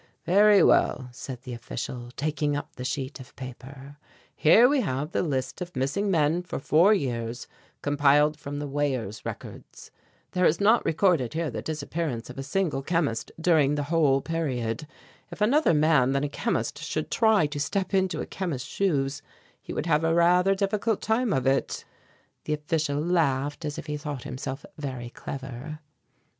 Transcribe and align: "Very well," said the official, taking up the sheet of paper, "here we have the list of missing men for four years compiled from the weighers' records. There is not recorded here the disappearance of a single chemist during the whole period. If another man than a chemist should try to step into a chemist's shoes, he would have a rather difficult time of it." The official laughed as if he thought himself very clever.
"Very 0.25 0.63
well," 0.63 1.09
said 1.11 1.43
the 1.43 1.53
official, 1.53 2.09
taking 2.15 2.55
up 2.57 2.75
the 2.75 2.83
sheet 2.83 3.19
of 3.19 3.35
paper, 3.35 3.97
"here 4.35 4.67
we 4.67 4.81
have 4.81 5.11
the 5.11 5.21
list 5.21 5.61
of 5.61 5.75
missing 5.75 6.09
men 6.09 6.41
for 6.41 6.57
four 6.57 6.91
years 6.91 7.45
compiled 7.83 8.35
from 8.39 8.57
the 8.57 8.65
weighers' 8.67 9.23
records. 9.27 9.91
There 10.31 10.47
is 10.47 10.59
not 10.59 10.83
recorded 10.85 11.35
here 11.35 11.51
the 11.51 11.61
disappearance 11.61 12.31
of 12.31 12.39
a 12.39 12.41
single 12.41 12.81
chemist 12.81 13.31
during 13.39 13.75
the 13.75 13.83
whole 13.93 14.21
period. 14.21 14.87
If 15.29 15.39
another 15.39 15.75
man 15.75 16.13
than 16.13 16.23
a 16.23 16.29
chemist 16.29 16.79
should 16.79 17.11
try 17.11 17.45
to 17.45 17.59
step 17.59 17.93
into 17.93 18.21
a 18.21 18.25
chemist's 18.25 18.67
shoes, 18.67 19.21
he 19.61 19.71
would 19.71 19.85
have 19.85 20.03
a 20.03 20.15
rather 20.15 20.55
difficult 20.55 21.03
time 21.03 21.31
of 21.31 21.45
it." 21.45 21.85
The 22.45 22.55
official 22.55 22.99
laughed 22.99 23.63
as 23.65 23.77
if 23.77 23.85
he 23.85 23.97
thought 23.97 24.23
himself 24.23 24.65
very 24.79 25.11
clever. 25.11 25.77